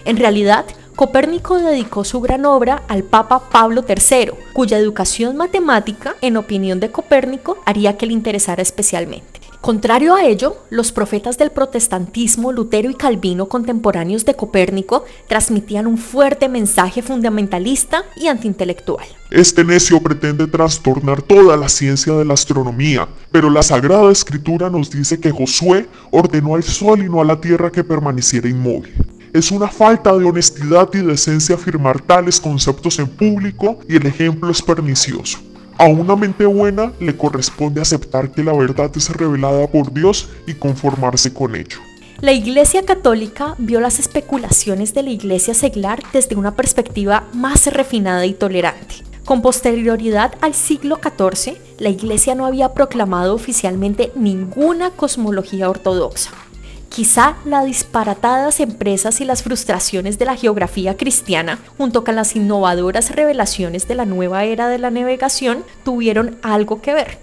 En 0.05 0.17
realidad, 0.17 0.65
Copérnico 0.95 1.57
dedicó 1.57 2.05
su 2.05 2.22
gran 2.22 2.45
obra 2.45 2.84
al 2.88 3.03
Papa 3.03 3.50
Pablo 3.50 3.84
III, 3.88 4.31
cuya 4.53 4.77
educación 4.77 5.36
matemática, 5.36 6.15
en 6.22 6.38
opinión 6.38 6.79
de 6.79 6.91
Copérnico, 6.91 7.57
haría 7.65 7.98
que 7.98 8.05
le 8.05 8.13
interesara 8.13 8.62
especialmente. 8.62 9.45
Contrario 9.65 10.13
a 10.13 10.24
ello, 10.24 10.57
los 10.69 10.91
profetas 10.91 11.39
del 11.39 11.50
protestantismo, 11.50 12.51
Lutero 12.51 12.91
y 12.91 12.93
Calvino, 12.93 13.48
contemporáneos 13.48 14.24
de 14.24 14.36
Copérnico, 14.36 15.05
transmitían 15.27 15.88
un 15.88 15.98
fuerte 15.98 16.48
mensaje 16.48 17.01
fundamentalista 17.01 18.03
y 18.15 18.27
antiintelectual. 18.27 19.07
Este 19.31 19.63
necio 19.63 20.00
pretende 20.00 20.45
trastornar 20.45 21.24
toda 21.24 21.57
la 21.57 21.67
ciencia 21.67 22.13
de 22.13 22.25
la 22.25 22.36
astronomía, 22.36 23.10
pero 23.31 23.50
la 23.50 23.63
Sagrada 23.63 24.12
Escritura 24.12 24.69
nos 24.69 24.91
dice 24.91 25.19
que 25.19 25.31
Josué 25.31 25.89
ordenó 26.12 26.53
al 26.53 26.62
sol 26.62 27.00
y 27.00 27.10
no 27.10 27.19
a 27.19 27.25
la 27.25 27.41
tierra 27.41 27.72
que 27.72 27.84
permaneciera 27.84 28.48
inmóvil. 28.48 28.93
Es 29.34 29.50
una 29.50 29.67
falta 29.67 30.15
de 30.15 30.25
honestidad 30.25 30.89
y 30.93 31.00
decencia 31.00 31.55
afirmar 31.55 32.00
tales 32.01 32.39
conceptos 32.39 33.00
en 33.00 33.07
público 33.07 33.79
y 33.89 33.95
el 33.95 34.05
ejemplo 34.05 34.51
es 34.51 34.62
pernicioso. 34.62 35.39
A 35.77 35.88
una 35.88 36.15
mente 36.15 36.46
buena 36.46 36.94
le 37.01 37.17
corresponde 37.17 37.82
aceptar 37.82 38.32
que 38.32 38.44
la 38.44 38.53
verdad 38.53 38.89
es 38.96 39.10
revelada 39.10 39.67
por 39.67 39.91
Dios 39.91 40.29
y 40.48 40.53
conformarse 40.53 41.34
con 41.34 41.53
ello. 41.53 41.79
La 42.22 42.32
Iglesia 42.32 42.86
Católica 42.86 43.55
vio 43.58 43.82
las 43.82 44.00
especulaciones 44.00 44.94
de 44.94 45.03
la 45.03 45.10
Iglesia 45.10 45.53
seglar 45.53 46.01
desde 46.13 46.38
una 46.38 46.55
perspectiva 46.55 47.25
más 47.34 47.67
refinada 47.67 48.25
y 48.25 48.34
tolerante. 48.34 49.03
Con 49.25 49.41
posterioridad 49.41 50.36
al 50.39 50.53
siglo 50.53 50.98
XIV, 51.03 51.58
la 51.79 51.89
Iglesia 51.89 52.36
no 52.36 52.46
había 52.46 52.74
proclamado 52.74 53.36
oficialmente 53.36 54.13
ninguna 54.15 54.91
cosmología 54.91 55.70
ortodoxa. 55.70 56.32
Quizá 56.89 57.36
las 57.46 57.65
disparatadas 57.65 58.60
empresas 58.60 59.20
y 59.20 59.25
las 59.25 59.44
frustraciones 59.44 60.18
de 60.18 60.25
la 60.25 60.36
geografía 60.36 60.96
cristiana, 60.96 61.60
junto 61.77 62.04
con 62.04 62.15
las 62.15 62.36
innovadoras 62.36 63.12
revelaciones 63.12 63.88
de 63.88 63.96
la 63.96 64.06
nueva 64.06 64.46
era 64.46 64.70
de 64.70 64.77
la 64.77 64.92
navegación, 64.92 65.63
tuvieron 65.84 66.38
algo 66.42 66.82
que 66.82 66.94
ver. 66.94 67.20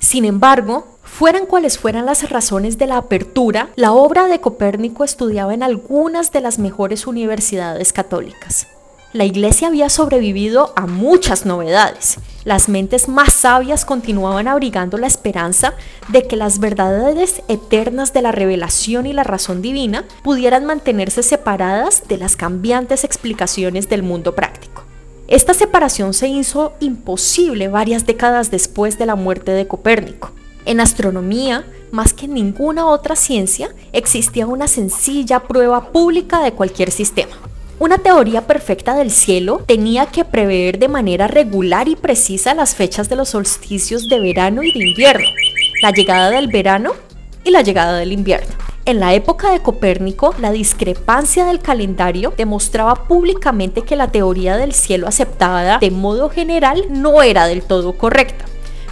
Sin 0.00 0.24
embargo, 0.24 0.98
fueran 1.04 1.46
cuales 1.46 1.78
fueran 1.78 2.06
las 2.06 2.28
razones 2.28 2.78
de 2.78 2.86
la 2.86 2.96
apertura, 2.96 3.68
la 3.76 3.92
obra 3.92 4.26
de 4.26 4.40
Copérnico 4.40 5.04
estudiaba 5.04 5.54
en 5.54 5.62
algunas 5.62 6.32
de 6.32 6.40
las 6.40 6.58
mejores 6.58 7.06
universidades 7.06 7.92
católicas. 7.92 8.66
La 9.12 9.26
iglesia 9.26 9.68
había 9.68 9.90
sobrevivido 9.90 10.72
a 10.74 10.86
muchas 10.86 11.44
novedades. 11.44 12.16
Las 12.44 12.70
mentes 12.70 13.08
más 13.08 13.34
sabias 13.34 13.84
continuaban 13.84 14.48
abrigando 14.48 14.96
la 14.96 15.06
esperanza 15.06 15.74
de 16.08 16.26
que 16.26 16.36
las 16.36 16.60
verdades 16.60 17.42
eternas 17.48 18.14
de 18.14 18.22
la 18.22 18.32
revelación 18.32 19.04
y 19.04 19.12
la 19.12 19.22
razón 19.22 19.60
divina 19.60 20.06
pudieran 20.22 20.64
mantenerse 20.64 21.22
separadas 21.22 22.04
de 22.08 22.16
las 22.16 22.36
cambiantes 22.36 23.04
explicaciones 23.04 23.90
del 23.90 24.02
mundo 24.02 24.34
práctico. 24.34 24.84
Esta 25.28 25.52
separación 25.52 26.14
se 26.14 26.28
hizo 26.28 26.72
imposible 26.80 27.68
varias 27.68 28.06
décadas 28.06 28.50
después 28.50 28.98
de 28.98 29.04
la 29.04 29.14
muerte 29.14 29.50
de 29.52 29.68
Copérnico. 29.68 30.30
En 30.64 30.80
astronomía, 30.80 31.66
más 31.90 32.14
que 32.14 32.24
en 32.24 32.32
ninguna 32.32 32.86
otra 32.86 33.14
ciencia, 33.14 33.74
existía 33.92 34.46
una 34.46 34.68
sencilla 34.68 35.40
prueba 35.40 35.92
pública 35.92 36.40
de 36.42 36.52
cualquier 36.52 36.90
sistema. 36.90 37.51
Una 37.82 37.98
teoría 37.98 38.46
perfecta 38.46 38.94
del 38.94 39.10
cielo 39.10 39.64
tenía 39.66 40.06
que 40.06 40.24
prever 40.24 40.78
de 40.78 40.86
manera 40.86 41.26
regular 41.26 41.88
y 41.88 41.96
precisa 41.96 42.54
las 42.54 42.76
fechas 42.76 43.08
de 43.08 43.16
los 43.16 43.30
solsticios 43.30 44.08
de 44.08 44.20
verano 44.20 44.62
y 44.62 44.72
de 44.72 44.90
invierno, 44.90 45.26
la 45.82 45.90
llegada 45.90 46.30
del 46.30 46.46
verano 46.46 46.92
y 47.42 47.50
la 47.50 47.62
llegada 47.62 47.98
del 47.98 48.12
invierno. 48.12 48.54
En 48.84 49.00
la 49.00 49.14
época 49.14 49.50
de 49.50 49.62
Copérnico, 49.62 50.32
la 50.38 50.52
discrepancia 50.52 51.44
del 51.44 51.58
calendario 51.58 52.32
demostraba 52.36 53.08
públicamente 53.08 53.82
que 53.82 53.96
la 53.96 54.12
teoría 54.12 54.56
del 54.56 54.74
cielo 54.74 55.08
aceptada 55.08 55.80
de 55.80 55.90
modo 55.90 56.30
general 56.30 56.84
no 56.88 57.20
era 57.20 57.48
del 57.48 57.64
todo 57.64 57.98
correcta 57.98 58.44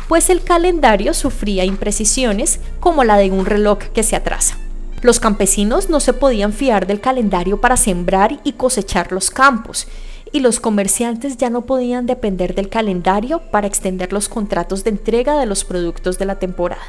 pues 0.09 0.29
el 0.29 0.43
calendario 0.43 1.15
sufría 1.15 1.65
imprecisiones 1.65 2.59
como 2.81 3.05
la 3.05 3.17
de 3.17 3.31
un 3.31 3.47
reloj 3.47 3.79
que 3.95 4.03
se 4.03 4.17
atrasa. 4.17 4.59
Los 5.03 5.19
campesinos 5.19 5.89
no 5.89 5.99
se 5.99 6.13
podían 6.13 6.53
fiar 6.53 6.87
del 6.87 7.01
calendario 7.01 7.61
para 7.61 7.79
sembrar 7.79 8.39
y 8.45 8.53
cosechar 8.53 9.13
los 9.13 9.31
campos, 9.31 9.87
y 10.33 10.41
los 10.41 10.61
comerciantes 10.61 11.37
ya 11.39 11.49
no 11.49 11.63
podían 11.63 12.07
depender 12.07 12.55
del 12.55 12.69
calendario 12.69 13.41
para 13.51 13.67
extender 13.67 14.13
los 14.13 14.29
contratos 14.29 14.85
de 14.85 14.91
entrega 14.91 15.39
de 15.39 15.47
los 15.47 15.65
productos 15.65 16.19
de 16.19 16.27
la 16.27 16.39
temporada. 16.39 16.83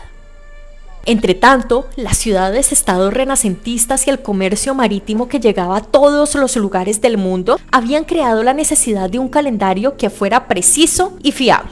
Entre 1.06 1.34
tanto, 1.34 1.88
las 1.96 2.18
ciudades-estados 2.18 3.13
renacentistas 3.13 4.06
y 4.06 4.12
el 4.12 4.22
comercio 4.22 4.75
marítimo 4.75 5.27
que 5.27 5.39
llegaba 5.39 5.77
a 5.77 5.82
todos 5.82 6.36
los 6.36 6.56
lugares 6.58 7.01
del 7.01 7.18
mundo 7.18 7.60
habían 7.72 8.03
creado 8.03 8.44
la 8.44 8.53
necesidad 8.53 9.10
de 9.10 9.18
un 9.18 9.30
calendario 9.30 9.98
que 9.98 10.12
fuera 10.12 10.48
preciso 10.48 11.18
y 11.24 11.32
fiable. 11.32 11.72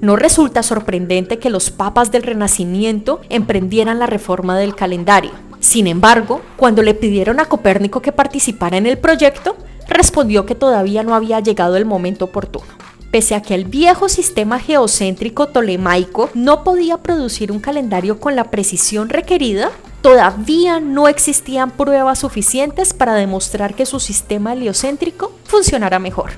No 0.00 0.14
resulta 0.14 0.62
sorprendente 0.62 1.38
que 1.38 1.50
los 1.50 1.70
papas 1.70 2.12
del 2.12 2.22
Renacimiento 2.22 3.20
emprendieran 3.28 3.98
la 3.98 4.06
reforma 4.06 4.56
del 4.56 4.76
calendario. 4.76 5.32
Sin 5.60 5.86
embargo, 5.86 6.40
cuando 6.56 6.82
le 6.82 6.94
pidieron 6.94 7.38
a 7.38 7.44
Copérnico 7.44 8.00
que 8.00 8.12
participara 8.12 8.78
en 8.78 8.86
el 8.86 8.98
proyecto, 8.98 9.56
respondió 9.86 10.46
que 10.46 10.54
todavía 10.54 11.02
no 11.02 11.14
había 11.14 11.40
llegado 11.40 11.76
el 11.76 11.84
momento 11.84 12.26
oportuno. 12.26 12.66
Pese 13.10 13.34
a 13.34 13.42
que 13.42 13.54
el 13.54 13.64
viejo 13.64 14.08
sistema 14.08 14.58
geocéntrico 14.58 15.48
tolemaico 15.48 16.30
no 16.32 16.64
podía 16.64 16.98
producir 16.98 17.52
un 17.52 17.58
calendario 17.58 18.20
con 18.20 18.36
la 18.36 18.44
precisión 18.44 19.08
requerida, 19.08 19.70
todavía 20.00 20.80
no 20.80 21.08
existían 21.08 21.72
pruebas 21.72 22.20
suficientes 22.20 22.94
para 22.94 23.14
demostrar 23.14 23.74
que 23.74 23.84
su 23.84 24.00
sistema 24.00 24.52
heliocéntrico 24.52 25.32
funcionara 25.44 25.98
mejor. 25.98 26.30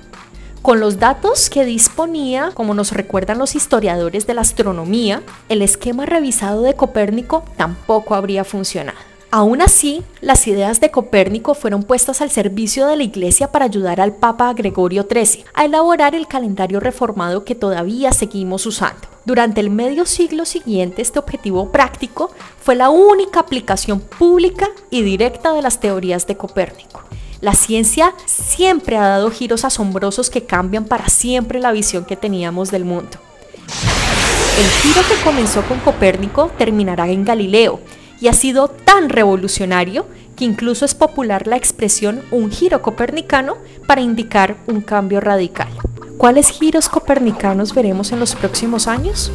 Con 0.62 0.81
los 0.81 0.99
datos 0.99 1.50
que 1.50 1.64
disponía, 1.64 2.52
como 2.55 2.73
nos 2.73 2.93
recuerdan 2.93 3.38
los 3.38 3.55
historiadores 3.55 4.26
de 4.26 4.35
la 4.35 4.41
astronomía, 4.41 5.23
el 5.49 5.61
esquema 5.61 6.07
revisado 6.07 6.62
de 6.62 6.75
Copérnico 6.75 7.45
tampoco 7.57 8.14
habría 8.14 8.45
funcionado. 8.45 9.12
Aún 9.34 9.62
así, 9.62 10.02
las 10.20 10.46
ideas 10.46 10.78
de 10.78 10.90
Copérnico 10.90 11.54
fueron 11.54 11.84
puestas 11.84 12.20
al 12.20 12.30
servicio 12.30 12.86
de 12.86 12.96
la 12.96 13.02
Iglesia 13.02 13.50
para 13.50 13.64
ayudar 13.64 13.98
al 13.98 14.14
Papa 14.14 14.52
Gregorio 14.52 15.08
XIII 15.10 15.46
a 15.54 15.64
elaborar 15.64 16.14
el 16.14 16.26
calendario 16.26 16.80
reformado 16.80 17.42
que 17.42 17.54
todavía 17.54 18.12
seguimos 18.12 18.66
usando. 18.66 19.08
Durante 19.24 19.62
el 19.62 19.70
medio 19.70 20.04
siglo 20.04 20.44
siguiente, 20.44 21.00
este 21.00 21.18
objetivo 21.18 21.72
práctico 21.72 22.30
fue 22.62 22.74
la 22.74 22.90
única 22.90 23.40
aplicación 23.40 24.00
pública 24.00 24.68
y 24.90 25.00
directa 25.00 25.54
de 25.54 25.62
las 25.62 25.80
teorías 25.80 26.26
de 26.26 26.36
Copérnico. 26.36 27.00
La 27.40 27.54
ciencia 27.54 28.12
siempre 28.26 28.99
ha 28.99 29.08
dado 29.08 29.30
giros 29.30 29.64
asombrosos 29.64 30.28
que 30.28 30.45
cambian 30.45 30.84
para 30.84 31.08
siempre 31.08 31.58
la 31.58 31.73
visión 31.73 32.04
que 32.04 32.18
teníamos 32.18 32.71
del 32.71 32.84
mundo. 32.84 33.16
El 34.58 34.68
giro 34.82 35.00
que 35.08 35.25
comenzó 35.25 35.62
con 35.62 35.78
Copérnico 35.78 36.50
terminará 36.58 37.08
en 37.08 37.25
Galileo 37.25 37.80
y 38.23 38.28
ha 38.28 38.32
sido 38.32 38.69
tan 38.69 39.08
revolucionario 39.08 40.06
que 40.37 40.45
incluso 40.45 40.85
es 40.85 40.95
popular 40.95 41.49
la 41.49 41.56
expresión 41.56 42.23
un 42.30 42.52
giro 42.52 42.80
copernicano 42.80 43.56
para 43.89 44.00
indicar 44.00 44.56
un 44.69 44.80
cambio 44.80 45.21
radical. 45.21 45.69
¿Cuáles 46.19 46.49
giros 46.50 46.89
copernicanos 46.89 47.75
veremos 47.75 48.13
en 48.13 48.21
los 48.21 48.37
próximos 48.37 48.87
años? 48.87 49.32